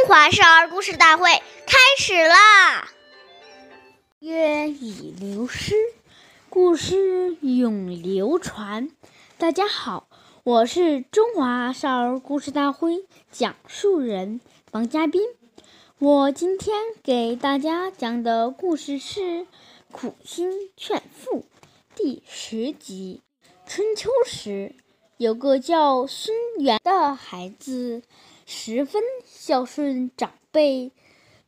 [0.00, 1.30] 中华少儿故事大会
[1.66, 2.88] 开始啦！
[4.18, 5.74] 月已流失，
[6.48, 8.90] 故事永流传。
[9.36, 10.08] 大家好，
[10.42, 14.40] 我是中华少儿故事大会讲述人
[14.70, 15.20] 王嘉宾。
[15.98, 19.20] 我今天给大家讲的故事是
[19.92, 21.40] 《苦心劝父》
[21.94, 23.20] 第十集。
[23.66, 24.74] 春秋时，
[25.18, 28.02] 有个叫孙元的孩子。
[28.52, 30.90] 十分孝顺长辈，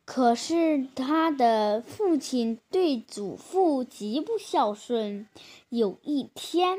[0.05, 5.27] 可是他的父亲对祖父极不孝顺。
[5.67, 6.77] 有一天，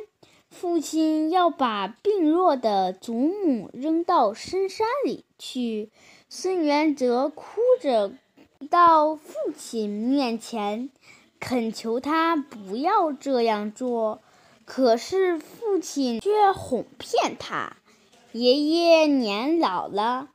[0.48, 5.91] 父亲要把病弱的祖母扔到深山里去，
[6.30, 8.14] 孙元则哭着
[8.70, 10.88] 到父亲面前，
[11.38, 14.22] 恳求他不要这样做。
[14.64, 17.77] 可是父亲却哄骗他。
[18.37, 20.30] 爷爷年老了，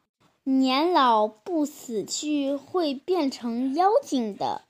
[0.45, 4.61] 年老不死去会变成妖精的。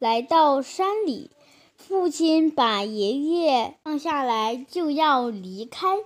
[0.00, 1.30] 来到山里，
[1.76, 5.98] 父亲把爷爷放下来就要离开，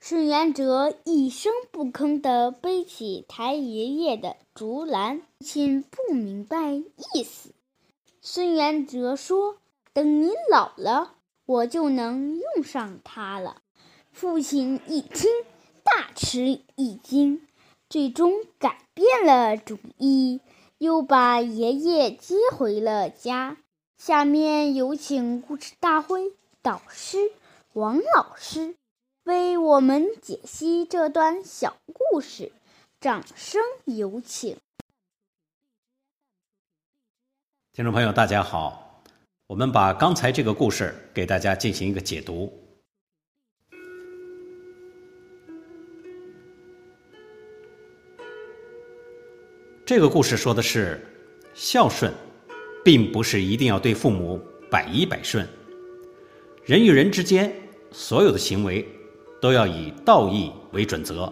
[0.00, 5.18] 孙元哲一声不吭地背起抬爷爷的竹篮。
[5.18, 7.52] 父亲不明白意思，
[8.20, 9.58] 孙元哲说
[9.94, 11.14] ：“等你老了，
[11.46, 13.58] 我就能用上它了。”
[14.10, 15.30] 父亲一听。
[15.96, 17.46] 大吃一惊，
[17.88, 20.40] 最终改变了主意，
[20.78, 23.58] 又把爷爷接回了家。
[23.96, 27.30] 下面有请故事大会导师
[27.74, 28.74] 王老师
[29.22, 32.50] 为我们解析这段小故事，
[33.00, 34.56] 掌声有请。
[37.72, 39.00] 听众朋友，大家好，
[39.46, 42.52] 我们把刚才这个故事给大家进行一个解读。
[49.86, 50.98] 这个故事说的是，
[51.52, 52.10] 孝顺，
[52.82, 54.40] 并不是一定要对父母
[54.70, 55.46] 百依百顺。
[56.64, 57.54] 人与人之间，
[57.90, 58.88] 所有的行为
[59.42, 61.30] 都要以道义为准则。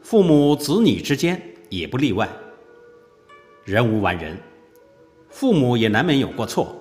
[0.00, 1.38] 父母子女之间
[1.68, 2.26] 也不例外。
[3.64, 4.34] 人无完人，
[5.28, 6.74] 父母也难免有过错。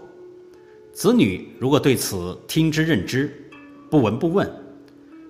[0.94, 3.29] 子女如果对此听之任之，
[3.89, 4.49] 不闻不问，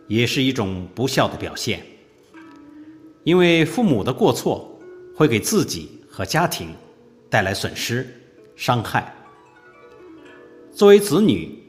[0.07, 1.83] 也是一种不孝的表现。
[3.23, 4.67] 因为父母的过错。
[5.19, 6.73] 会给自己和家庭
[7.29, 8.07] 带来损失、
[8.55, 9.13] 伤害。
[10.71, 11.61] 作为子女，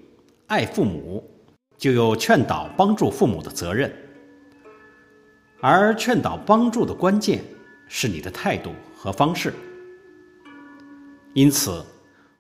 [0.47, 1.29] 爱父母
[1.77, 3.93] 就有劝导、帮助父母的责任。
[5.61, 7.43] 而劝导、帮助的关键
[7.89, 9.53] 是你的态度和方式。
[11.35, 11.85] 因此，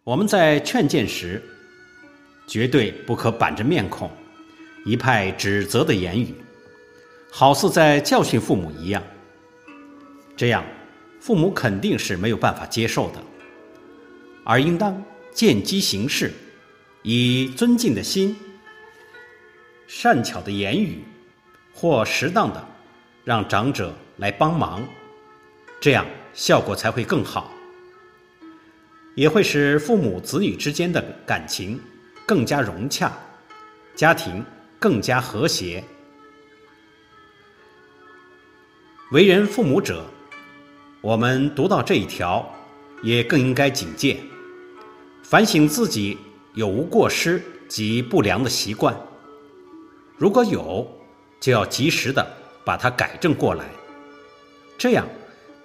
[0.04, 1.42] 我们在劝谏时，
[2.46, 4.08] 绝对不可板着面孔，
[4.86, 6.32] 一派指责的言语，
[7.32, 9.02] 好似在教训父母一样。
[10.36, 10.64] 这样。
[11.20, 13.22] 父母肯定是没有办法接受的，
[14.42, 16.32] 而应当见机行事，
[17.02, 18.34] 以尊敬的心、
[19.86, 21.04] 善巧的言语，
[21.74, 22.66] 或适当的
[23.22, 24.82] 让长者来帮忙，
[25.78, 27.52] 这样效果才会更好，
[29.14, 31.78] 也会使父母子女之间的感情
[32.26, 33.12] 更加融洽，
[33.94, 34.42] 家庭
[34.78, 35.84] 更加和谐。
[39.12, 40.08] 为人父母者。
[41.02, 42.46] 我们读到这一条，
[43.02, 44.20] 也更应该警戒，
[45.22, 46.18] 反省自己
[46.52, 48.94] 有无过失及不良的习惯。
[50.18, 50.86] 如果有，
[51.40, 52.26] 就要及时的
[52.66, 53.64] 把它改正过来，
[54.76, 55.08] 这样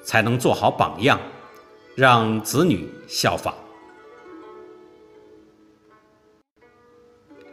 [0.04, 1.20] 才能做好榜样，
[1.96, 3.54] 让子女效仿。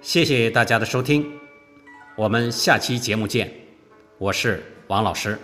[0.01, 1.29] 谢谢大家的收听，
[2.15, 3.53] 我们下期节目见，
[4.19, 5.37] 我是王老师。